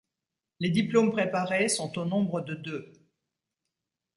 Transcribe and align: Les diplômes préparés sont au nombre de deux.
Les 0.59 0.71
diplômes 0.71 1.11
préparés 1.11 1.69
sont 1.69 1.95
au 1.99 2.05
nombre 2.05 2.41
de 2.41 2.55
deux. 2.55 2.91